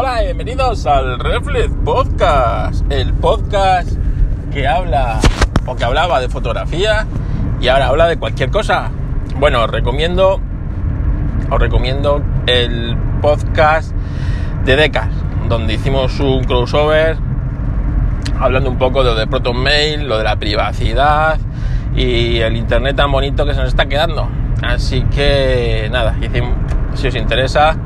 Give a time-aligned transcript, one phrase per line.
[0.00, 3.90] Hola y bienvenidos al Reflex Podcast, el podcast
[4.52, 5.18] que habla
[5.66, 7.04] o que hablaba de fotografía
[7.60, 8.92] y ahora habla de cualquier cosa.
[9.40, 10.40] Bueno, os recomiendo,
[11.50, 13.92] os recomiendo el podcast
[14.64, 15.08] de Decas,
[15.48, 17.16] donde hicimos un crossover
[18.38, 21.40] hablando un poco de lo de Proton Mail, lo de la privacidad
[21.96, 24.28] y el internet tan bonito que se nos está quedando.
[24.62, 26.14] Así que nada,
[26.94, 27.76] si os interesa,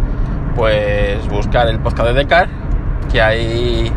[0.55, 2.49] pues buscar el podcast de Decar,
[3.11, 3.93] que ahí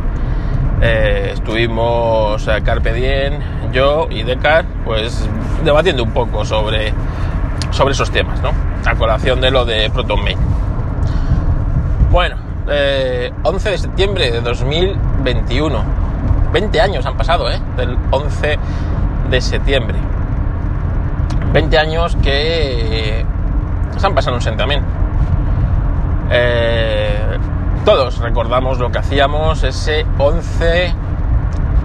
[0.82, 3.40] eh, estuvimos eh, Carpe Diem,
[3.72, 5.28] yo y Decar, pues
[5.64, 6.94] debatiendo un poco sobre,
[7.72, 8.52] sobre esos temas, ¿no?
[8.86, 10.38] A colación de lo de Proton Mail.
[12.12, 15.84] Bueno, 11 eh, de septiembre de 2021.
[16.52, 17.60] 20 años han pasado, ¿eh?
[17.76, 18.58] Del 11
[19.30, 19.98] de septiembre.
[21.52, 23.26] 20 años que
[23.98, 24.84] se han pasado un también
[26.32, 27.38] eh,
[27.86, 30.94] todos recordamos lo que hacíamos ese 11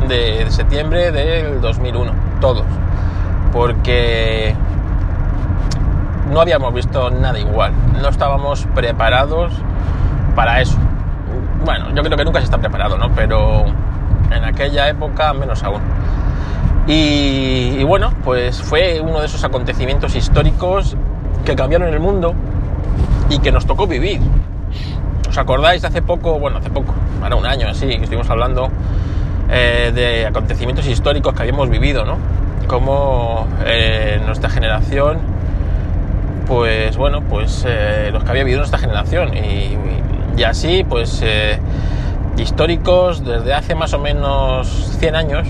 [0.09, 2.65] de, septiembre del 2001, todos,
[3.53, 4.55] porque
[6.31, 9.53] no habíamos visto nada igual, no estábamos preparados
[10.35, 10.79] para eso.
[11.65, 13.11] Bueno, yo creo que nunca se está preparado, ¿no?
[13.15, 13.67] Pero
[14.31, 15.83] en aquella época menos aún.
[16.87, 20.97] Y, y, bueno, pues fue uno de esos acontecimientos históricos
[21.45, 22.35] que cambiaron el mundo
[23.31, 24.21] y que nos tocó vivir.
[25.29, 26.93] ¿Os acordáis de hace poco, bueno, hace poco,
[27.23, 28.69] ahora un año así, que estuvimos hablando
[29.49, 32.19] eh, de acontecimientos históricos que habíamos vivido, ¿no?
[32.67, 35.19] Como eh, nuestra generación,
[36.47, 39.77] pues bueno, pues eh, los que había vivido nuestra generación y,
[40.37, 41.23] y así, pues
[42.37, 45.49] históricos desde hace más o menos 100 años,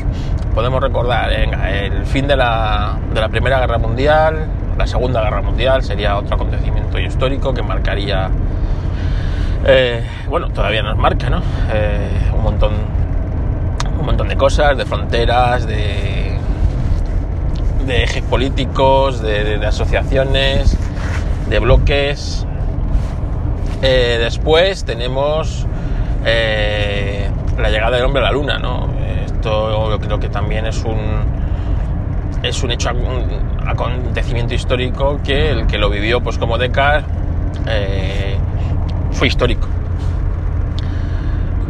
[0.55, 5.82] podemos recordar el fin de la, de la Primera Guerra Mundial, la Segunda Guerra Mundial
[5.82, 8.30] sería otro acontecimiento histórico que marcaría,
[9.66, 11.42] eh, bueno, todavía nos marca, ¿no?
[11.72, 12.72] Eh, un montón,
[13.98, 16.38] un montón de cosas, de fronteras, de,
[17.86, 20.77] de ejes políticos, de, asociaciones,
[21.48, 22.46] de bloques.
[23.83, 25.66] Eh, después tenemos
[26.24, 28.89] la llegada del hombre a la luna, ¿no?
[29.27, 31.39] Esto yo creo que también es un
[32.42, 32.90] es un hecho,
[33.67, 37.08] acontecimiento histórico que el que lo vivió pues como Descartes
[37.67, 38.36] eh,
[39.12, 39.68] fue histórico.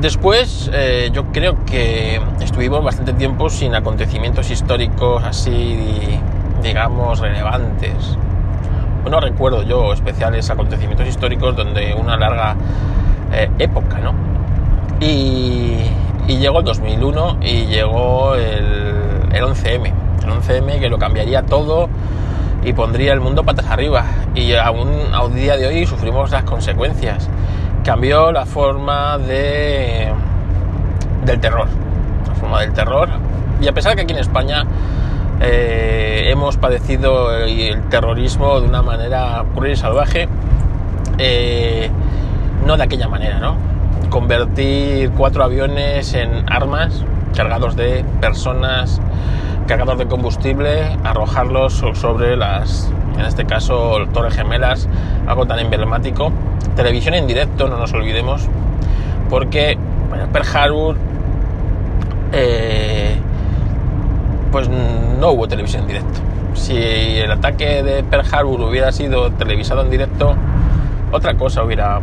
[0.01, 6.19] Después eh, yo creo que estuvimos bastante tiempo sin acontecimientos históricos así,
[6.63, 8.17] digamos, relevantes.
[9.11, 12.55] No recuerdo yo especiales acontecimientos históricos donde una larga
[13.33, 14.15] eh, época, ¿no?
[15.01, 15.77] Y,
[16.29, 18.95] llegó el 2001 y llegó el,
[19.33, 21.89] el 11M el 11M que lo cambiaría todo
[22.63, 24.05] y pondría el mundo patas arriba.
[24.35, 27.29] Y aún a un día de hoy sufrimos las consecuencias.
[27.85, 30.13] Cambió la forma de
[31.25, 31.69] del terror.
[32.29, 33.09] La forma del terror.
[33.61, 34.65] Y a pesar que aquí en España
[35.41, 40.29] eh, hemos padecido el terrorismo de una manera cruel y salvaje,
[41.19, 41.91] eh,
[42.67, 43.57] no de aquella manera, ¿no?
[44.11, 47.05] Convertir cuatro aviones en armas
[47.35, 49.01] cargados de personas
[49.67, 54.89] cargador de combustible, arrojarlos sobre las, en este caso, Torres Gemelas,
[55.27, 56.33] algo tan emblemático.
[56.77, 58.49] Televisión en directo, no nos olvidemos,
[59.29, 59.79] porque
[60.33, 60.97] Pearl Harbor,
[62.33, 63.17] eh,
[64.51, 66.21] pues no hubo televisión en directo.
[66.55, 70.35] Si el ataque de Pearl Harbor hubiera sido televisado en directo,
[71.13, 72.01] otra cosa hubiera,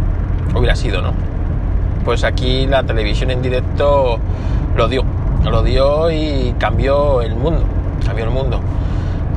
[0.56, 1.14] hubiera sido, ¿no?
[2.06, 4.20] Pues aquí la televisión en directo
[4.76, 5.04] lo dio
[5.44, 7.64] lo dio y cambió el mundo,
[8.06, 8.60] cambió el mundo,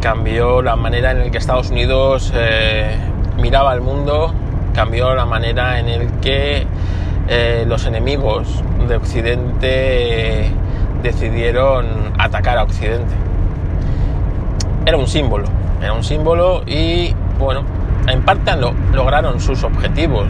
[0.00, 2.96] cambió la manera en la que Estados Unidos eh,
[3.40, 4.32] miraba al mundo,
[4.74, 6.66] cambió la manera en la que
[7.28, 10.50] eh, los enemigos de Occidente
[11.02, 11.86] decidieron
[12.18, 13.14] atacar a Occidente.
[14.86, 15.46] Era un símbolo,
[15.80, 17.62] era un símbolo y bueno,
[18.08, 20.26] en parte lo, lograron sus objetivos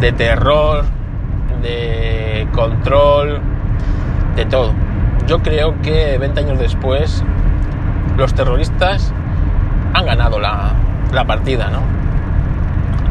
[0.00, 0.84] de terror,
[1.62, 3.40] de control,
[4.36, 4.83] de todo
[5.26, 7.22] yo creo que 20 años después
[8.16, 9.12] los terroristas
[9.92, 10.74] han ganado la,
[11.26, 11.80] partida, ¿no?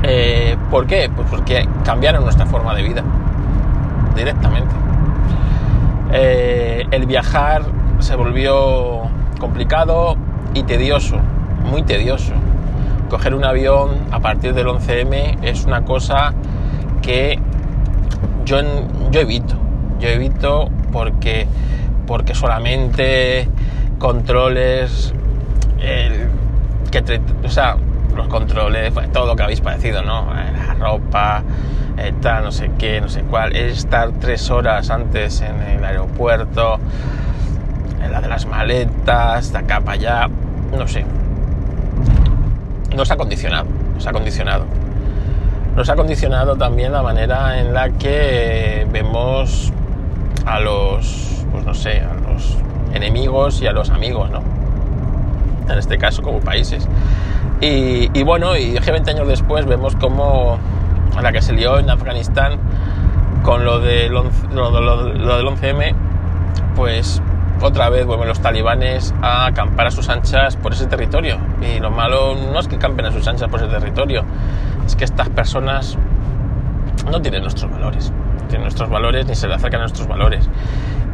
[0.04, 1.10] Eh, ¿Por qué?
[1.14, 3.04] Pues porque cambiaron nuestra forma de vida
[4.16, 4.76] directamente.
[6.12, 7.64] Eh, el viajar
[8.00, 9.04] se volvió
[9.40, 10.18] complicado
[10.54, 11.18] y tedioso,
[11.70, 12.34] muy tedioso.
[13.10, 16.34] Coger un avión a partir del 11M es una cosa
[17.02, 17.40] que
[18.46, 18.58] yo,
[19.12, 19.56] yo evito.
[20.00, 21.48] Yo evito porque
[22.06, 23.48] porque solamente
[24.00, 25.14] controles,
[25.80, 27.78] que o sea,
[28.16, 30.32] los controles, pues, todo lo que habéis padecido, ¿no?
[30.38, 31.44] Eh, la ropa,
[31.98, 35.84] eh, tal, no sé qué, no sé cuál, es estar tres horas antes en el
[35.84, 36.80] aeropuerto,
[38.04, 40.30] en la de las maletas, de acá para allá,
[40.78, 41.06] no sé.
[42.96, 43.66] Nos ha condicionado,
[43.96, 44.66] nos ha condicionado.
[45.76, 49.74] Nos ha condicionado también la manera en la que vemos
[50.46, 52.58] a los, pues no sé, a los
[52.94, 54.42] enemigos y a los amigos, ¿no?
[55.72, 56.90] En este caso como países.
[57.62, 60.60] Y, bueno, y 20 años después vemos como
[61.22, 62.60] la que se lió en Afganistán
[63.42, 65.96] con lo del, lo, del 11M,
[66.76, 67.22] pues
[67.62, 71.38] otra vez vuelven los talibanes a acampar a sus anchas por ese territorio.
[71.62, 74.26] Y lo malo no es que campen a sus anchas por ese territorio,
[74.86, 75.98] es que estas personas
[77.10, 78.12] no tienen nuestros valores.
[78.50, 80.50] Tienen nuestros valores ni se le acercan a nuestros valores.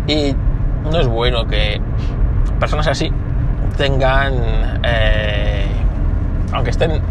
[0.08, 0.36] Y
[0.90, 1.82] no es bueno que
[2.60, 3.12] personas así
[3.78, 4.34] tengan,
[4.84, 5.68] eh,
[6.52, 7.02] aunque estén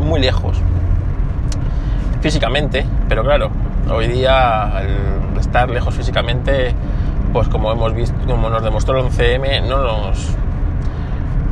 [0.00, 0.58] muy lejos
[2.20, 3.50] físicamente, pero claro,
[3.90, 4.82] hoy día
[5.38, 6.74] estar lejos físicamente,
[7.32, 10.36] pues como hemos visto, como nos demostró el 11M, no nos,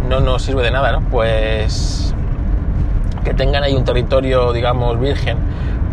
[0.09, 1.01] no nos sirve de nada, ¿no?
[1.01, 2.15] Pues
[3.25, 5.39] que tengan ahí un territorio, digamos, virgen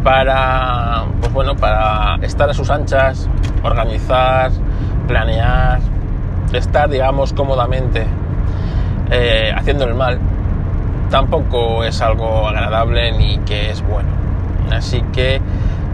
[0.04, 3.28] para, pues bueno, para estar a sus anchas,
[3.64, 4.52] organizar,
[5.08, 5.80] planear,
[6.54, 8.06] estar, digamos, cómodamente
[9.12, 10.20] eh, haciendo el mal,
[11.10, 14.10] tampoco es algo agradable ni que es bueno.
[14.72, 15.42] Así que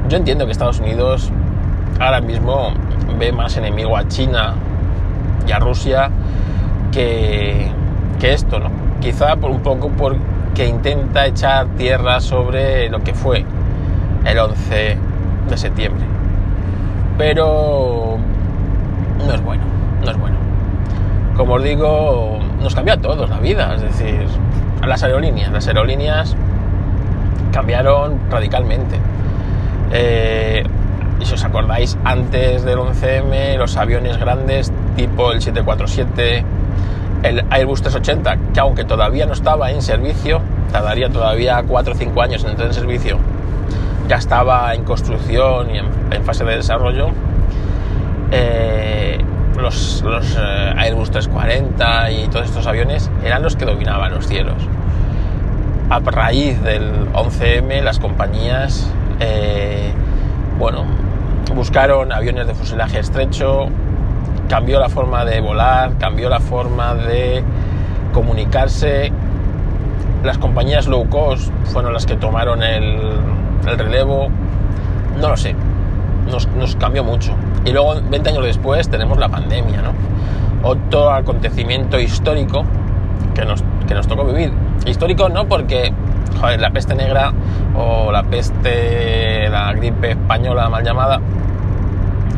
[0.10, 1.32] yo entiendo que Estados Unidos
[2.00, 2.72] ahora mismo
[3.20, 4.56] ve más enemigo a China
[5.48, 6.10] y a Rusia
[6.92, 7.70] que,
[8.20, 8.70] que esto, ¿no?
[9.00, 13.46] Quizá por un poco porque intenta echar tierra sobre lo que fue
[14.26, 14.98] el 11
[15.50, 16.06] de septiembre.
[17.18, 18.18] Pero
[19.26, 19.64] no es bueno,
[20.04, 20.38] no es bueno.
[21.36, 24.26] Como os digo, nos cambia a todos la vida, es decir,
[24.82, 26.36] a las aerolíneas, las aerolíneas
[27.52, 29.00] cambiaron radicalmente.
[29.92, 30.64] Eh,
[31.20, 36.44] y si os acordáis, antes del 11M, los aviones grandes tipo el 747,
[37.24, 40.42] el Airbus 380, que aunque todavía no estaba en servicio,
[40.72, 43.18] tardaría todavía 4 o 5 años en entrar en servicio,
[44.08, 47.10] ya estaba en construcción y en, fase de desarrollo.
[48.32, 49.11] Eh,
[49.58, 50.04] los,
[50.38, 54.58] eh, Airbus 340 y todos estos aviones eran los que dominaban los cielos.
[55.90, 58.90] A raíz del 11M, las compañías,
[59.20, 59.92] eh,
[60.58, 60.86] bueno,
[61.54, 63.68] buscaron aviones de fuselaje estrecho,
[64.48, 67.44] cambió la forma de volar, cambió la forma de
[68.14, 69.12] comunicarse.
[70.24, 73.00] Las compañías low cost fueron las que tomaron el,
[73.78, 74.30] relevo.
[75.20, 75.56] No lo sé,
[76.32, 77.34] nos, nos, cambió mucho.
[77.66, 79.94] Y luego, 20 años después, tenemos la pandemia, ¿no?
[80.64, 82.64] Otro acontecimiento histórico
[83.34, 84.52] que nos, que nos tocó vivir.
[84.86, 85.94] Histórico no porque,
[86.40, 87.34] joder, la peste negra
[87.76, 91.20] o la peste, la gripe española mal llamada,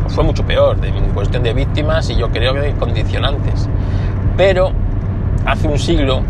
[0.10, 3.68] fue mucho peor en cuestión de víctimas y yo creo que de condicionantes.
[4.38, 4.72] Pero
[5.46, 6.22] hace un siglo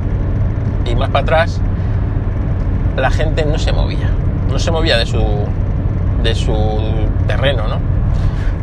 [0.89, 1.61] y más para atrás,
[2.97, 4.09] la gente no se movía,
[4.49, 5.19] no se movía de su,
[6.23, 6.55] de su
[7.27, 7.79] terreno, ¿no?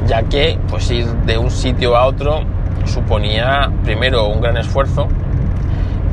[0.06, 2.40] Ya que pues ir de un sitio a otro
[2.86, 5.06] suponía primero un gran esfuerzo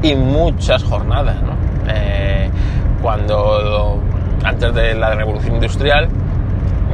[0.04, 1.54] y muchas jornadas, ¿no?
[1.90, 2.50] Eh,
[3.02, 4.00] cuando
[4.44, 6.10] antes de la revolución industrial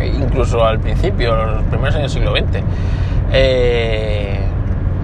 [0.01, 2.63] incluso al principio, los primeros años del siglo XX,
[3.31, 4.39] eh,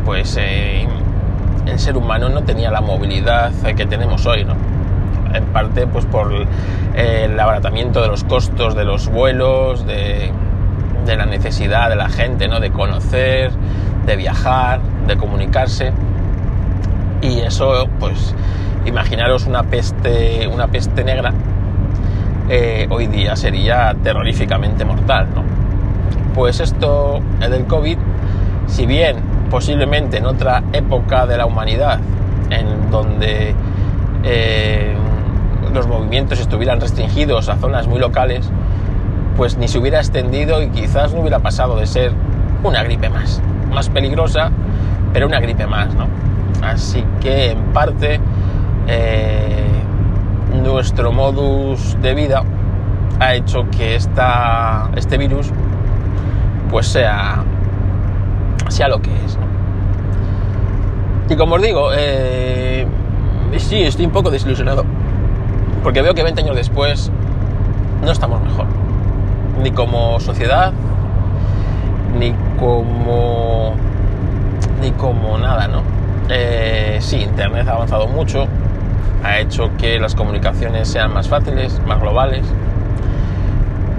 [0.05, 0.87] pues eh,
[1.65, 4.55] el ser humano no tenía la movilidad que tenemos hoy, ¿no?
[5.33, 6.33] En parte, pues por
[6.95, 10.31] el abaratamiento de los costos de los vuelos, de,
[11.05, 12.59] de la necesidad de la gente, ¿no?
[12.59, 13.51] De conocer,
[14.05, 15.91] de viajar, de comunicarse.
[17.21, 18.33] Y eso, pues,
[18.85, 21.33] imaginaros una peste, una peste negra
[22.51, 25.27] eh, hoy día sería terroríficamente mortal.
[25.35, 25.43] ¿no?
[26.33, 27.97] Pues esto del COVID,
[28.65, 29.17] si bien
[29.51, 31.99] posiblemente en otra época de la humanidad,
[32.49, 33.53] en donde
[34.23, 34.95] eh,
[35.73, 38.49] los movimientos estuvieran restringidos a zonas muy locales,
[39.37, 42.11] pues ni se hubiera extendido y quizás no hubiera pasado de ser
[42.63, 44.51] una gripe más, más peligrosa,
[45.13, 46.07] pero una gripe más, ¿no?
[46.61, 48.19] Así que en parte
[48.87, 49.63] eh,
[50.61, 52.43] nuestro modus de vida
[53.19, 55.51] ha hecho que esta, este virus
[56.69, 57.43] pues sea,
[58.67, 59.37] sea lo que es.
[61.29, 62.87] Y como os digo, eh,
[63.57, 64.83] sí, estoy un poco desilusionado.
[65.83, 67.11] Porque veo que 20 años después
[68.03, 68.65] no estamos mejor.
[69.61, 70.73] Ni como sociedad,
[72.17, 73.75] ni como.
[74.81, 75.83] ni como nada, ¿no?
[76.29, 78.47] Eh, sí, Internet ha avanzado mucho,
[79.23, 82.45] ha hecho que las comunicaciones sean más fáciles, más globales,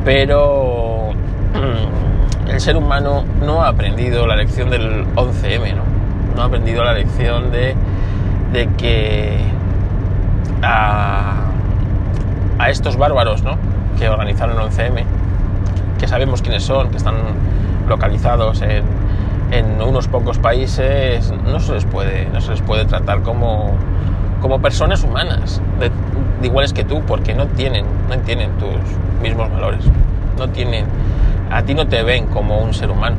[0.05, 1.11] pero
[2.49, 5.83] el ser humano no ha aprendido la lección del 11M, ¿no?
[6.37, 7.75] No ha aprendido la lección de,
[8.53, 9.41] de que
[10.63, 11.40] a,
[12.61, 13.57] a estos bárbaros, ¿no?
[13.99, 15.05] Que organizaron el 11M,
[15.99, 17.15] que sabemos quiénes son, que están
[17.89, 18.85] localizados en,
[19.83, 23.73] unos pocos países, no se les puede, no se les puede tratar como,
[24.41, 28.77] como personas humanas, de iguales que tú, porque no tienen, no tienen tus
[29.23, 29.85] mismos valores,
[30.39, 30.85] no tienen,
[31.51, 33.17] a ti no te ven como un ser humano.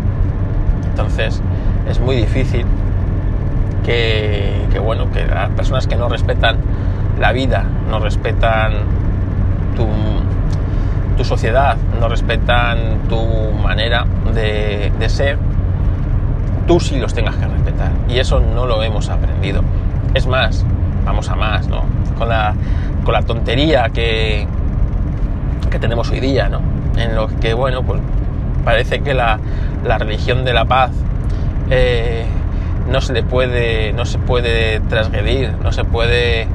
[0.91, 1.41] Entonces
[1.89, 2.65] es muy difícil
[3.83, 6.57] que, que bueno, que las personas que no respetan
[7.19, 9.00] la vida, no respetan
[11.17, 13.23] tu, sociedad, no respetan tu
[13.63, 15.37] manera de, de ser,
[16.65, 17.91] tú sí los tengas que respetar.
[18.09, 19.61] Y eso no lo hemos aprendido.
[20.15, 20.65] Es más,
[21.05, 21.83] vamos a más, ¿no?
[22.17, 22.55] Con la,
[23.03, 24.47] con la tontería que,
[25.69, 26.59] que tenemos hoy día, ¿no?
[26.97, 28.01] En lo que, bueno, pues
[28.65, 29.39] parece que la,
[29.85, 30.91] la religión de la paz
[31.69, 32.25] eh,
[32.89, 36.47] no se le puede, no se puede transgredir, no se puede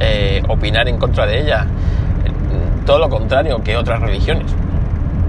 [0.00, 1.66] eh, opinar en contra de ella.
[2.86, 4.52] Todo lo contrario que otras religiones.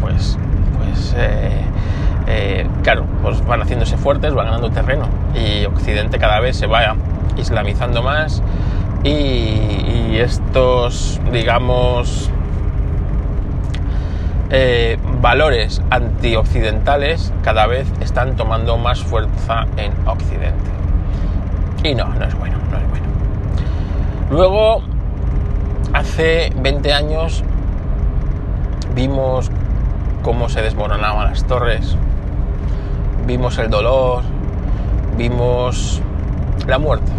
[0.02, 0.38] Pues,
[0.78, 1.62] pues eh,
[2.28, 6.96] eh, claro, pues van haciéndose fuertes, van ganando terreno y Occidente cada vez se va
[7.38, 8.42] islamizando más
[9.04, 12.32] y, estos, digamos,
[14.50, 20.72] eh, valores antioccidentales cada vez están tomando más fuerza en Occidente.
[21.84, 23.06] Y no, no es bueno, no es bueno.
[24.32, 24.82] Luego,
[25.96, 27.42] hace 20 años,
[28.94, 29.50] vimos
[30.24, 31.96] cómo se desmoronaban las torres,
[33.26, 34.24] vimos el dolor,
[35.18, 36.02] vimos
[36.68, 37.12] la muerte.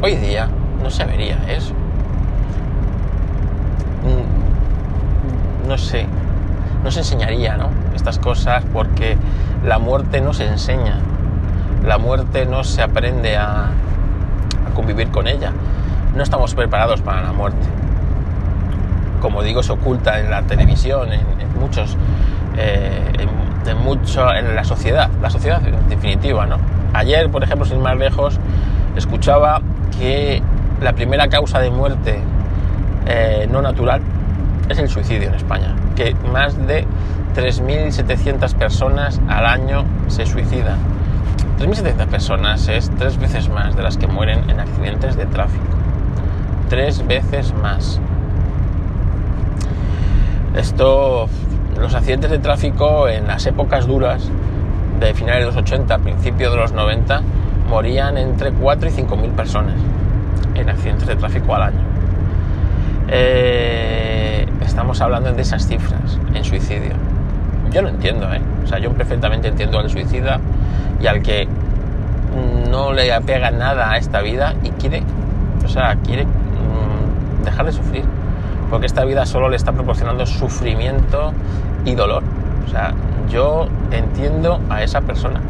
[0.00, 0.48] Hoy día
[0.82, 1.74] no se vería eso.
[5.68, 6.06] No sé,
[6.82, 7.68] no se enseñaría, ¿no?
[7.94, 9.18] Estas cosas porque
[9.64, 10.98] la muerte no se enseña,
[11.84, 15.52] la muerte no se aprende a, a convivir con ella.
[16.14, 17.66] No estamos preparados para la muerte.
[19.20, 21.22] Como digo, se oculta en la televisión, en,
[21.58, 21.96] muchos,
[22.56, 23.26] eh,
[23.66, 26.58] en, mucho, en la sociedad, la sociedad en definitiva, ¿no?
[26.92, 28.38] Ayer, por ejemplo, sin más lejos,
[28.96, 29.60] escuchaba
[29.98, 30.42] que
[30.80, 32.20] la primera causa de muerte
[33.06, 34.02] eh, no natural
[34.68, 36.86] es el suicidio en España, que más de
[37.34, 40.78] 3.700 personas al año se suicidan.
[41.58, 45.83] 3.700 personas es tres veces más de las que mueren en accidentes de tráfico.
[46.68, 48.00] Tres veces más.
[50.56, 51.28] Esto,
[51.78, 54.30] los accidentes de tráfico en las épocas duras
[55.00, 57.22] de finales de los 80, principios de los 90,
[57.68, 59.74] morían entre 4 y 5 mil personas
[60.54, 61.80] en accidentes de tráfico al año.
[63.08, 66.92] Eh, estamos hablando de esas cifras en suicidio.
[67.72, 68.40] Yo lo entiendo, ¿eh?
[68.64, 70.38] O sea, yo perfectamente entiendo al suicida
[71.00, 71.48] y al que
[72.70, 75.02] no le apega nada a esta vida y quiere,
[75.64, 76.26] o sea, quiere
[77.44, 78.04] dejar de sufrir.
[78.70, 81.32] Porque esta vida solo le está proporcionando sufrimiento
[81.84, 82.22] y dolor.
[82.66, 82.94] O sea,
[83.28, 85.40] yo entiendo a esa persona.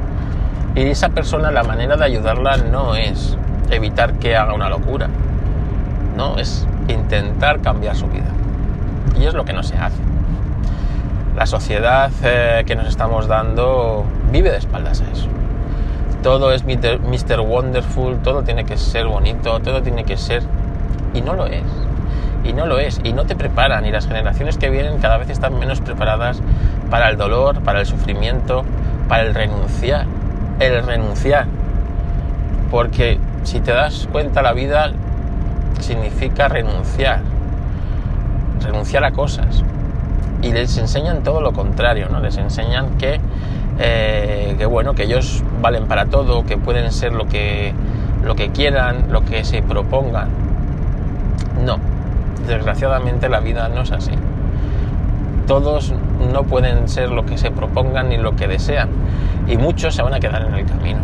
[0.75, 3.39] Y esa persona la manera de ayudarla no es
[3.71, 5.09] evitar que haga una locura.
[6.17, 8.27] No, es intentar cambiar su vida.
[9.19, 10.01] Y es lo que no se hace.
[11.37, 15.29] La sociedad eh, que nos estamos dando vive de espaldas a eso.
[16.23, 17.41] Todo es Mr.
[17.41, 20.43] Wonderful, todo tiene que ser bonito, todo tiene que ser...
[21.13, 21.63] Y no lo es.
[22.45, 23.01] Y no lo es.
[23.03, 23.87] Y no te preparan.
[23.87, 26.41] Y las generaciones que vienen cada vez están menos preparadas
[26.91, 28.65] para el dolor, para el sufrimiento,
[29.09, 30.07] para el renunciar.
[30.61, 31.47] El renunciar.
[32.71, 34.93] Porque si te das cuenta, la vida
[35.81, 37.21] significa renunciar.
[38.63, 39.63] Renunciar a cosas.
[40.43, 42.21] Y les enseñan todo lo contrario, ¿no?
[42.21, 43.21] Les enseñan que,
[43.79, 47.73] eh, que bueno, que ellos valen para todo, que pueden ser lo que,
[48.23, 50.29] lo que quieran, lo que se propongan.
[51.65, 51.79] No,
[52.47, 54.13] desgraciadamente la vida no es así.
[55.47, 55.93] Todos
[56.33, 58.89] no pueden ser lo que se propongan ni lo que desean.
[59.47, 61.01] Y muchos se van a quedar en el camino.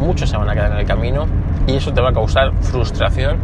[0.00, 1.26] Muchos se van a quedar en el camino
[1.66, 3.36] y eso te va a causar frustración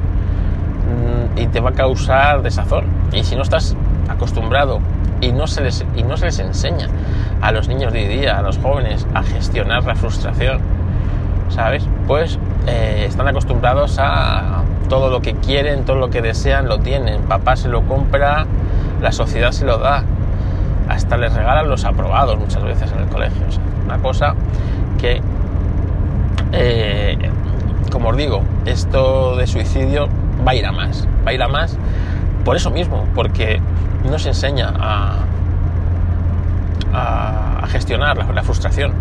[1.37, 2.85] y te va a causar desazón.
[3.13, 3.77] Y si no estás
[4.09, 4.81] acostumbrado
[5.21, 6.89] y no se les, y no se les enseña
[7.41, 10.61] a los niños de hoy día, a los jóvenes, a gestionar la frustración,
[11.49, 11.87] ¿sabes?
[12.07, 17.23] Pues eh, están acostumbrados a todo lo que quieren, todo lo que desean, lo tienen.
[17.23, 18.47] Papá se lo compra,
[19.01, 20.05] la sociedad se lo da.
[20.89, 23.43] Hasta les regalan los aprobados muchas veces en el colegio.
[23.85, 24.35] Una cosa
[24.99, 25.21] que,
[26.53, 27.31] eh,
[27.91, 30.09] como os digo, esto de suicidio
[30.47, 31.07] va a más.
[31.27, 31.77] Va más
[32.45, 33.61] por eso mismo, porque
[34.09, 35.23] no se enseña a,
[37.69, 38.93] gestionar la, frustración.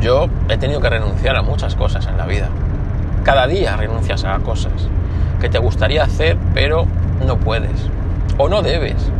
[0.00, 2.48] Yo he tenido que renunciar a muchas cosas en la vida.
[3.22, 4.72] Cada día renuncias a cosas
[5.40, 6.86] que te gustaría hacer, pero
[7.26, 7.88] no puedes.
[8.38, 9.10] O no debes.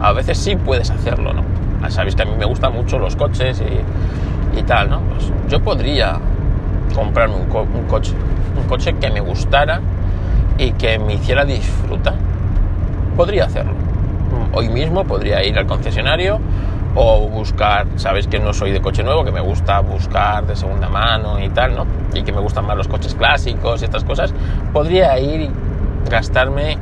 [0.00, 1.42] A veces sí puedes hacerlo, ¿no?
[1.90, 3.62] Sabéis que a mí me gustan mucho los coches
[4.56, 5.00] y, tal, ¿no?
[5.00, 6.18] Pues yo podría
[6.94, 8.14] comprarme un coche.
[8.56, 9.80] Un coche que me gustara
[10.58, 12.14] y que me hiciera disfrutar.
[13.16, 13.72] Podría hacerlo.
[14.52, 16.40] Hoy mismo podría ir al concesionario
[16.94, 20.88] o buscar, sabéis que no soy de coche nuevo, que me gusta buscar de segunda
[20.88, 21.86] mano y tal, ¿no?
[22.14, 24.34] Y que me gustan más los coches clásicos y estas cosas,
[24.72, 25.50] podría ir y
[26.10, 26.78] gastarme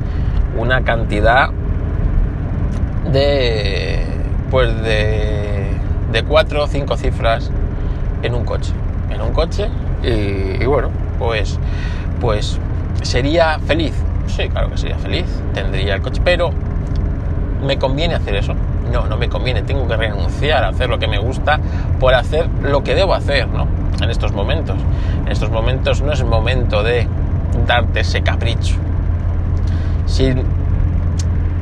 [0.57, 1.49] una cantidad
[3.11, 4.05] de,
[4.49, 5.71] pues de,
[6.11, 7.51] de cuatro o cinco cifras
[8.23, 8.73] en un coche,
[9.09, 9.69] en un coche
[10.03, 11.59] y, y bueno, pues,
[12.19, 12.59] pues
[13.03, 13.93] sería feliz,
[14.27, 16.51] sí, claro que sería feliz, tendría el coche, pero
[17.67, 18.55] me conviene hacer eso
[18.91, 21.59] no, no me conviene, tengo que renunciar a hacer lo que me gusta
[21.99, 23.67] por hacer lo que debo hacer, ¿no?
[24.01, 24.77] En estos momentos.
[25.25, 27.07] En estos momentos no es momento de
[27.65, 28.75] darte ese capricho.
[30.05, 30.33] Si,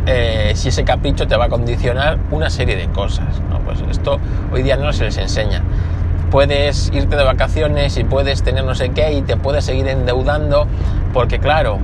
[0.06, 3.60] eh, si ese capricho te va a condicionar una serie de cosas, ¿no?
[3.60, 4.20] Pues esto
[4.52, 5.64] hoy día no se les enseña.
[6.30, 10.68] Puedes irte de vacaciones y puedes tener no sé qué y te puedes seguir endeudando
[11.14, 11.78] porque claro,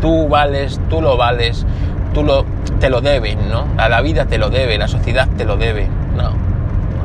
[0.00, 1.66] tú vales, tú lo vales,
[2.14, 2.44] tú lo,
[2.80, 3.66] te lo deben, ¿no?
[3.76, 5.88] A la vida te lo debe, la sociedad te lo debe.
[6.16, 6.30] No,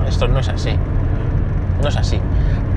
[0.08, 0.72] esto no es así.
[1.82, 2.20] No es así.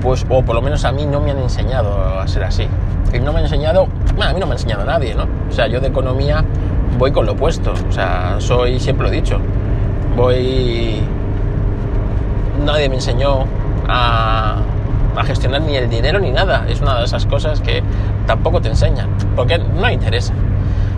[0.01, 2.67] Pues, o por lo menos a mí no me han enseñado a ser así.
[3.13, 5.27] Y no me han enseñado, bueno, a mí no me ha enseñado nadie, ¿no?
[5.49, 6.43] O sea, yo de economía
[6.97, 7.73] voy con lo opuesto.
[7.87, 9.39] O sea, soy, siempre lo he dicho,
[10.15, 11.01] voy...
[12.65, 13.45] Nadie me enseñó
[13.87, 14.57] a,
[15.15, 16.65] a gestionar ni el dinero ni nada.
[16.67, 17.83] Es una de esas cosas que
[18.25, 20.33] tampoco te enseñan, porque no interesa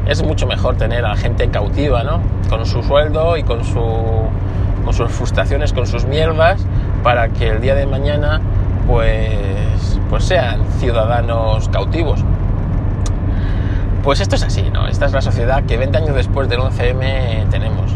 [0.08, 2.22] es mucho mejor tener a gente cautiva, ¿no?
[2.50, 3.84] Con su sueldo y con, su,
[4.84, 6.66] con sus frustraciones, con sus mierdas,
[7.04, 8.42] para que el día de mañana
[8.88, 12.24] pues, pues sean ciudadanos cautivos.
[14.04, 14.88] Pues esto es así, ¿no?
[14.88, 17.92] Esta es la sociedad que 20 años después del 11M tenemos.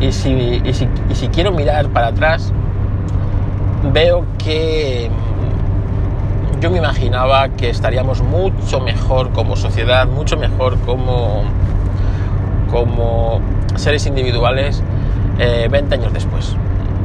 [0.00, 2.54] Y si, y si, y si quiero mirar para atrás,
[3.92, 5.10] veo que
[6.60, 11.42] yo me imaginaba que estaríamos mucho mejor como sociedad, mucho mejor como,
[12.70, 13.40] como
[13.76, 14.82] seres individuales
[15.38, 16.54] 20 eh, años después.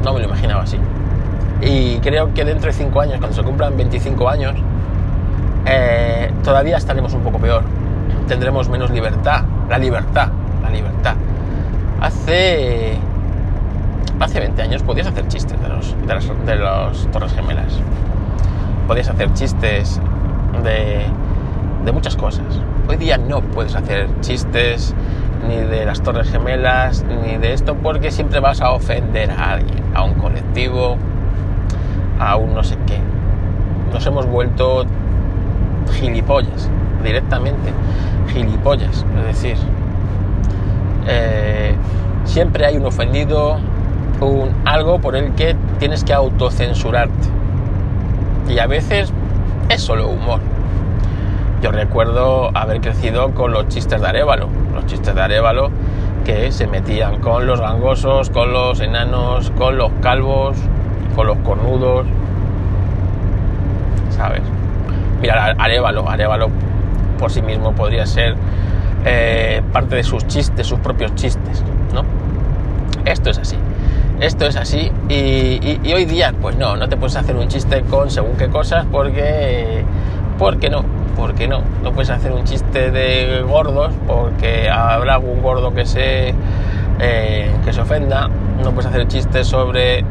[0.03, 0.77] No me lo imaginaba así.
[1.61, 4.55] Y creo que dentro de 5 años, cuando se cumplan 25 años,
[5.65, 7.63] eh, todavía estaremos un poco peor.
[8.27, 9.45] Tendremos menos libertad.
[9.69, 10.29] La libertad,
[10.61, 11.15] la libertad.
[12.01, 12.97] Hace,
[14.19, 17.79] hace 20 años podías hacer chistes de los, de, las, de los Torres Gemelas
[18.87, 19.99] podías hacer chistes
[20.63, 22.45] de, muchas cosas.
[22.87, 24.93] Hoy día no puedes hacer chistes
[25.47, 29.83] ni de las Torres Gemelas, ni de esto, porque siempre vas a ofender a alguien,
[29.93, 30.97] a un colectivo,
[32.19, 32.99] a un no sé qué.
[33.93, 34.85] Nos hemos vuelto
[35.93, 36.69] gilipollas,
[37.03, 37.71] directamente,
[38.33, 39.57] gilipollas, es decir,
[41.07, 41.75] eh,
[42.23, 43.59] siempre hay un ofendido,
[44.21, 47.34] un algo por el que tienes que autocensurarte
[48.47, 49.11] y a veces
[49.69, 50.39] es solo humor.
[51.61, 55.71] Yo recuerdo haber crecido con los chistes de Arevalo, los chistes de Arevalo
[56.25, 60.57] que se metían con los gangosos, con los enanos, con los calvos,
[61.15, 62.05] con los cornudos,
[64.09, 64.41] ¿sabes?
[65.21, 66.49] Mira, Arevalo, Arevalo
[67.19, 68.35] por sí mismo podría ser
[69.05, 72.03] eh, parte de sus chistes, sus propios chistes, ¿no?
[73.05, 73.57] Esto es así
[74.19, 78.09] esto es así y, hoy día pues no, no te puedes hacer un chiste con
[78.09, 79.83] según qué cosas porque,
[80.37, 80.83] porque no,
[81.15, 86.33] porque no, no puedes hacer un chiste de gordos porque habrá algún gordo que se,
[86.99, 88.29] eh, que se ofenda,
[88.63, 90.03] no puedes hacer chistes sobre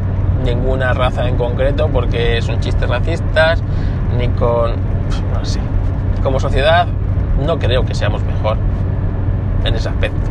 [0.44, 3.62] ninguna raza en concreto porque son chistes racistas,
[4.18, 4.72] ni con,
[5.32, 5.60] no sé,
[6.22, 6.86] como sociedad
[7.44, 8.58] no creo que seamos mejor
[9.64, 10.30] en ese aspecto.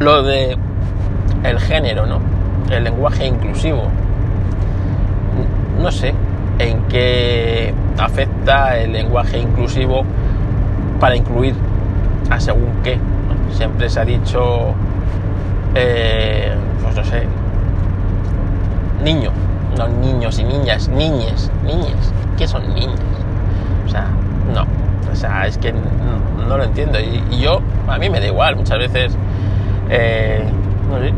[0.00, 0.56] Lo de
[1.44, 2.20] el género, ¿no?
[2.70, 3.84] El lenguaje inclusivo.
[5.80, 6.14] No sé
[6.58, 10.04] en qué afecta el lenguaje inclusivo
[11.00, 11.54] para incluir
[12.30, 12.98] a según qué.
[13.52, 14.74] Siempre se ha dicho,
[15.74, 17.22] eh, pues no sé,
[19.02, 19.30] niño,
[19.76, 22.12] no niños y niñas, niñes, niñas.
[22.36, 23.00] ¿Qué son niñas?
[23.86, 24.08] O sea,
[24.54, 24.64] no.
[25.10, 26.98] O sea, es que no, lo entiendo.
[27.00, 28.56] Y, yo, a mí me da igual.
[28.56, 29.16] Muchas veces,
[29.88, 30.44] eh,
[30.88, 31.12] no sé,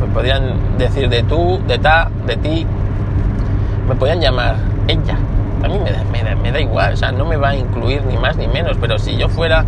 [0.00, 2.66] me podrían decir de tú, de ta, de ti,
[3.88, 4.56] me podían llamar
[4.88, 5.16] ella.
[5.62, 8.16] A mí me da, me da, igual, o sea, no me va a incluir ni
[8.16, 9.64] más ni menos, pero si yo fuera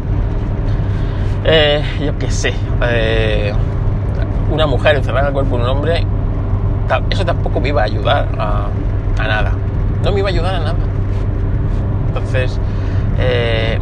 [1.45, 3.53] Eh, yo qué sé, eh,
[4.51, 6.07] una mujer encerrada en el cuerpo de un hombre,
[7.11, 8.69] eso tampoco me iba a ayudar a,
[9.19, 9.53] nada.
[10.03, 10.75] No me iba a ayudar a nada.
[12.09, 12.59] Entonces,
[13.19, 13.79] eh,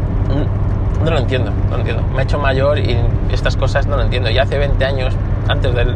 [1.03, 2.03] no lo entiendo, no lo entiendo.
[2.15, 2.97] Me he hecho mayor y
[3.33, 4.31] estas cosas no lo entiendo.
[4.31, 5.15] Y hace 20 años,
[5.49, 5.95] antes del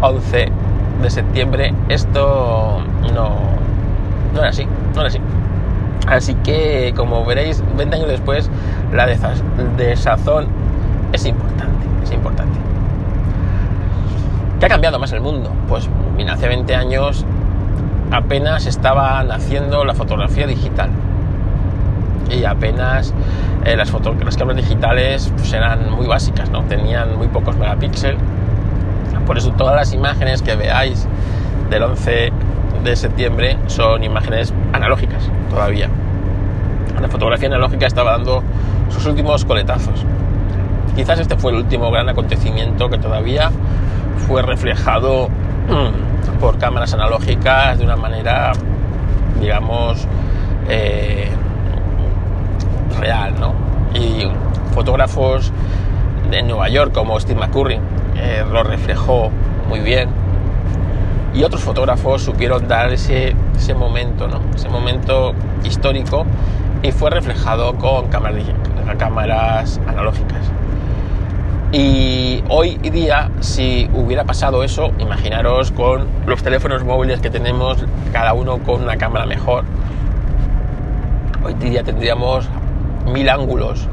[0.00, 0.48] 11
[1.02, 2.80] de septiembre, esto
[3.14, 3.30] no,
[4.34, 5.20] no era así, no era así.
[6.06, 8.50] Así que, como veréis, 20 años después,
[8.92, 10.46] la desazón
[11.12, 12.58] es importante, es importante.
[14.58, 15.52] ¿Qué ha cambiado más el mundo?
[15.68, 17.24] Pues mira, hace 20 años
[18.10, 20.90] apenas estaba naciendo la fotografía digital.
[22.30, 23.14] Y apenas
[23.64, 26.62] eh, las, las cámaras digitales pues, eran muy básicas, ¿no?
[26.64, 28.18] Tenían muy pocos megapíxeles.
[29.28, 31.06] Por eso todas las imágenes que veáis
[31.68, 32.32] del 11
[32.82, 35.90] de septiembre son imágenes analógicas todavía.
[36.98, 38.42] La fotografía analógica estaba dando
[38.88, 40.02] sus últimos coletazos.
[40.96, 43.50] Quizás este fue el último gran acontecimiento que todavía
[44.26, 48.52] fue reflejado mm, por cámaras analógicas de una manera,
[49.38, 50.08] digamos,
[50.70, 51.28] eh,
[52.98, 53.52] real, ¿no?
[53.94, 54.26] Y
[54.74, 55.52] fotógrafos
[56.30, 57.78] de Nueva York como Steve McCurry
[58.18, 59.30] eh, lo reflejó
[59.68, 60.08] muy bien
[61.34, 64.40] y otros fotógrafos supieron dar ese, ese momento, ¿no?
[64.54, 66.26] ese momento histórico
[66.82, 68.44] y fue reflejado con cámaras,
[68.98, 70.50] cámaras analógicas.
[71.70, 78.32] Y hoy día, si hubiera pasado eso, imaginaros con los teléfonos móviles que tenemos, cada
[78.32, 79.64] uno con una cámara mejor.
[81.44, 82.48] Hoy día tendríamos
[83.12, 83.86] mil ángulos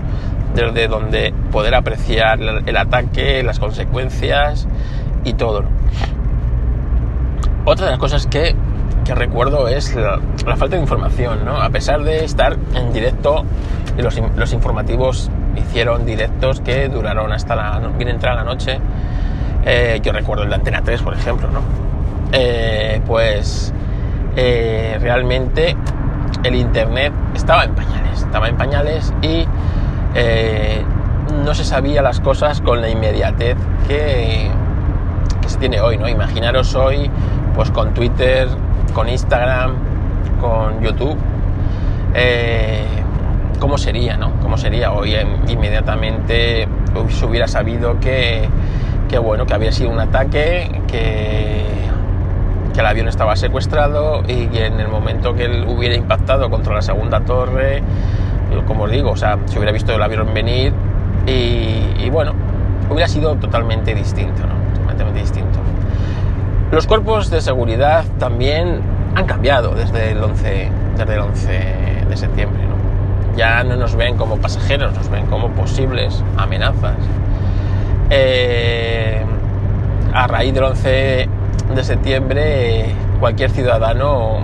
[0.55, 4.67] desde donde poder apreciar el ataque, las consecuencias
[5.23, 5.63] y todo.
[7.65, 8.55] Otra de las cosas que,
[9.05, 10.19] recuerdo es la,
[10.55, 11.61] falta de información, ¿no?
[11.61, 13.43] A pesar de estar en directo,
[13.97, 18.79] los, los informativos hicieron directos que duraron hasta la, bien entrada la noche.
[19.65, 21.61] Eh, yo recuerdo el de Antena 3, por ejemplo, ¿no?
[22.31, 23.73] Eh, pues
[24.35, 25.75] eh, realmente
[26.43, 29.47] el Internet estaba en pañales, estaba en pañales y
[31.43, 34.49] no se sabía las cosas con la inmediatez que,
[35.41, 36.07] que se tiene hoy, ¿no?
[36.07, 37.09] Imaginaros hoy
[37.55, 38.47] pues con Twitter,
[38.93, 39.73] con Instagram,
[40.39, 41.17] con YouTube,
[42.13, 42.85] eh,
[43.59, 44.31] ¿cómo sería, no?
[44.41, 45.15] ¿Cómo sería hoy?
[45.47, 46.67] inmediatamente
[47.09, 48.49] se hubiera sabido que,
[49.21, 51.65] bueno, que había sido un ataque, que,
[52.73, 56.75] que el avión estaba secuestrado y que en el momento que él hubiera impactado contra
[56.75, 57.81] la segunda torre,
[58.63, 60.73] como os digo, o sea, se hubiera visto el avión venir
[61.27, 62.33] y, y bueno,
[62.89, 64.81] hubiera sido totalmente distinto, ¿no?
[64.89, 65.59] Totalmente distinto.
[66.71, 68.81] Los cuerpos de seguridad también
[69.15, 71.47] han cambiado desde el 11, desde el 11
[72.09, 72.63] de septiembre.
[73.35, 76.95] Ya no nos ven como pasajeros, nos ven como posibles amenazas.
[78.09, 79.21] Eh,
[80.13, 81.29] a raíz del 11
[81.75, 82.85] de septiembre,
[83.19, 84.39] cualquier ciudadano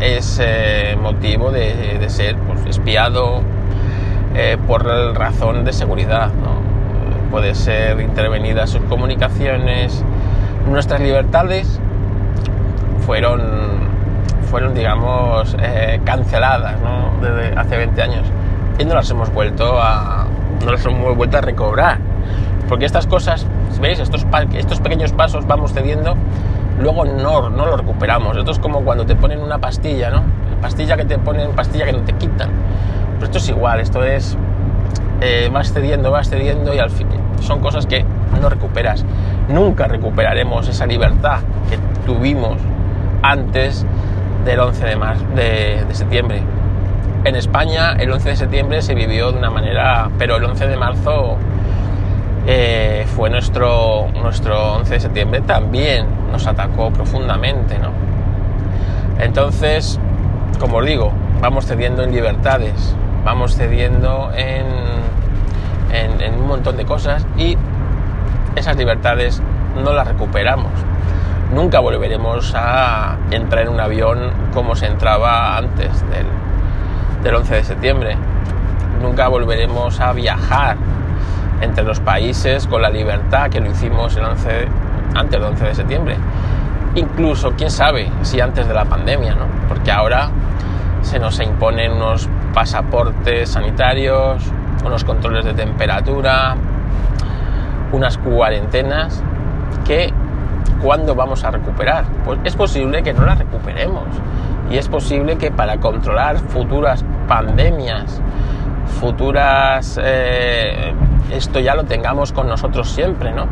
[0.00, 3.42] es eh, motivo de, ser pues, espiado
[4.34, 6.30] eh, por razón de seguridad.
[7.30, 10.04] Puede ser intervenida sus comunicaciones,
[10.70, 11.80] nuestras libertades
[13.04, 13.40] fueron,
[14.50, 16.76] fueron digamos, eh, canceladas
[17.20, 18.26] desde hace 20 años
[18.78, 20.26] y no las hemos vuelto a,
[20.64, 21.98] no las hemos vuelto a recobrar.
[22.68, 23.46] Porque estas cosas,
[23.80, 23.98] ¿veis?
[23.98, 26.16] Estos, estos pequeños pasos vamos cediendo,
[26.78, 28.36] luego no, no lo recuperamos.
[28.36, 30.22] Esto es como cuando te ponen una pastilla, ¿no?
[30.60, 32.50] Pastilla que te ponen, pastilla que no te quitan.
[33.14, 34.36] Pero esto es igual, esto es,
[35.20, 37.08] eh, vas cediendo, vas cediendo y al fin
[37.40, 38.04] son cosas que
[38.40, 39.04] no recuperas.
[39.48, 42.58] Nunca recuperaremos esa libertad que tuvimos
[43.22, 43.86] antes
[44.44, 44.84] del 11
[45.34, 46.42] de, de, septiembre.
[47.24, 50.76] En España el 11 de septiembre se vivió de una manera, pero el 11 de
[50.76, 51.38] marzo
[52.46, 57.78] eh, fue nuestro, nuestro 11 de septiembre, también nos atacó profundamente.
[57.78, 57.90] ¿no?
[59.18, 59.98] Entonces,
[60.58, 64.64] como os digo, vamos cediendo en libertades, vamos cediendo en,
[66.38, 67.56] un montón de cosas y
[68.56, 69.40] esas libertades
[69.82, 70.72] no las recuperamos.
[71.54, 76.26] Nunca volveremos a entrar en un avión como se entraba antes del,
[77.22, 78.16] del 11 de septiembre.
[79.00, 80.76] Nunca volveremos a viajar
[81.60, 84.68] entre los países con la libertad que lo hicimos el 11,
[85.14, 86.16] antes del 11 de septiembre.
[86.94, 89.46] Incluso, quién sabe, si antes de la pandemia, ¿no?
[89.68, 90.30] Porque ahora
[91.02, 94.42] se nos imponen unos pasaportes sanitarios,
[94.84, 96.54] unos controles de temperatura,
[97.92, 99.22] unas cuarentenas
[99.84, 100.12] que
[100.82, 102.04] ¿cuándo vamos a recuperar?
[102.24, 104.04] Pues es posible que no las recuperemos
[104.70, 108.20] y es posible que para controlar futuras pandemias,
[109.00, 110.92] futuras eh,
[111.30, 113.46] esto ya lo tengamos con nosotros siempre, ¿no?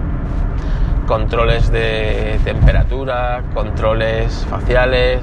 [1.07, 5.21] Controles de temperatura, controles faciales,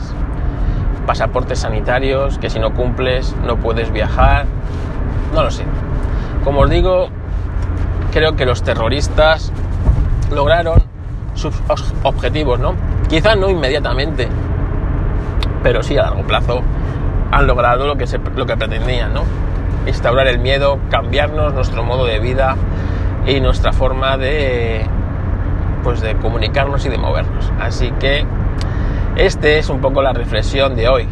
[1.06, 4.46] pasaportes sanitarios, que si no cumples no puedes viajar,
[5.34, 5.64] no lo sé.
[6.44, 7.10] Como os digo,
[8.12, 9.52] creo que los terroristas
[10.32, 10.84] lograron
[11.34, 11.56] sus
[12.04, 12.76] objetivos, ¿no?
[13.08, 14.28] Quizás no inmediatamente,
[15.64, 16.62] pero sí a largo plazo
[17.32, 19.24] han logrado lo que, lo que pretendían, ¿no?
[19.86, 22.56] Instaurar el miedo, cambiarnos nuestro modo de vida
[23.26, 24.86] y nuestra forma de,
[25.84, 27.52] pues de comunicarnos y de movernos.
[27.60, 28.26] Así que
[29.16, 31.08] este es un poco la reflexión de hoy.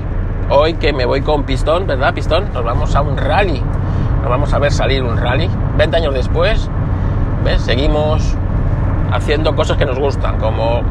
[0.50, 2.54] Hoy que me voy con Pistón, ¿verdad, Pistón?
[2.54, 3.62] Nos vamos a un rally.
[4.22, 5.50] Nos vamos a ver salir un rally.
[5.78, 6.70] 20 años después,
[7.44, 7.62] ¿ves?
[7.62, 8.36] Seguimos
[9.12, 10.82] haciendo cosas que nos gustan, como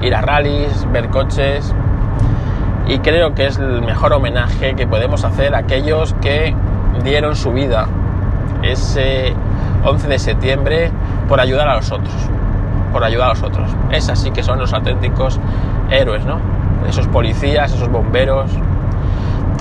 [0.00, 1.74] ir a rallies, ver coches,
[2.86, 6.54] y creo que es el mejor homenaje que podemos hacer a aquellos que
[7.02, 7.86] dieron su vida
[8.62, 9.34] ese
[9.84, 10.90] 11 de septiembre
[11.28, 12.14] por ayudar a los otros,
[12.92, 13.70] por ayudar a los otros.
[13.90, 15.40] Es así que son los auténticos
[15.90, 16.38] héroes, ¿no?
[16.88, 18.50] Esos policías, esos bomberos,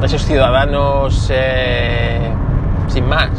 [0.03, 2.31] esos ciudadanos eh,
[2.87, 3.29] sin más,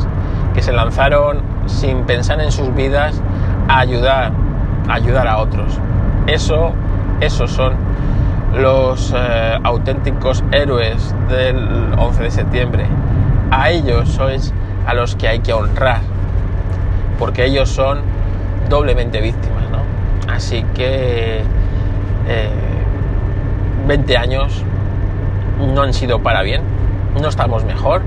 [0.55, 3.21] que se lanzaron sin pensar en sus vidas
[3.69, 4.33] a ayudar,
[4.89, 5.79] a ayudar a otros.
[6.27, 6.73] Eso,
[7.21, 7.75] esos son
[8.55, 12.87] los eh, auténticos héroes del 11 de septiembre.
[13.55, 14.51] A ellos sois
[14.87, 16.01] a los que hay que honrar,
[17.19, 18.01] porque ellos son
[18.71, 20.33] doblemente víctimas, ¿no?
[20.33, 21.43] Así que
[23.87, 24.65] 20 eh, años
[25.75, 26.63] no han sido para bien,
[27.21, 28.01] no estamos mejor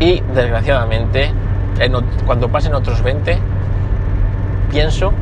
[0.00, 1.30] y desgraciadamente
[2.24, 3.38] cuando pasen otros 20
[4.70, 5.12] pienso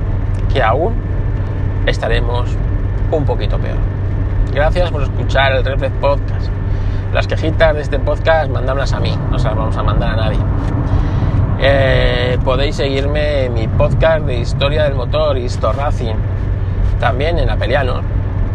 [0.52, 0.94] que aún
[1.86, 2.50] estaremos
[3.10, 3.78] un poquito peor.
[4.54, 6.61] Gracias por escuchar el Reflex Podcast.
[7.12, 10.16] Las quejitas de este podcast, mandadlas a mí, no se las vamos a mandar a
[10.16, 10.38] nadie.
[11.60, 16.14] Eh, podéis seguirme en mi podcast de historia del motor, Histo Racing,
[17.00, 18.00] también en Apeliano,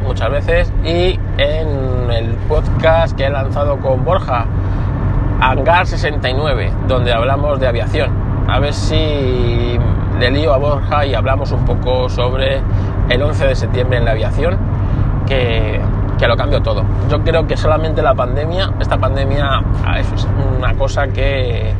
[0.03, 4.47] muchas veces, y en el podcast que he lanzado con Borja,
[5.39, 8.09] Hangar 69, donde hablamos de aviación.
[8.47, 9.77] A ver si
[10.19, 12.61] le lío a Borja y hablamos un poco sobre
[13.09, 14.57] el 11 de septiembre en la aviación
[15.27, 15.79] que,
[16.25, 16.83] lo cambió todo.
[17.09, 20.07] Yo creo que solamente la pandemia, esta pandemia ah, es
[20.57, 21.73] una cosa que,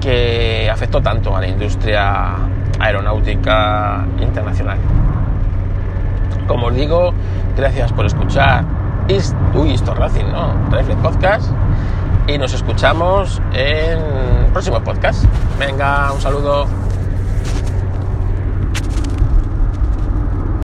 [0.00, 2.36] que afectó tanto a la industria
[2.78, 4.78] aeronáutica internacional.
[6.46, 7.12] Como os digo,
[7.56, 8.64] gracias por escuchar
[9.52, 10.54] tu Histo Racing, ¿no?
[10.70, 11.52] Reflex Podcast.
[12.26, 15.24] Y nos escuchamos en el próximo podcast.
[15.58, 16.79] Venga, un saludo.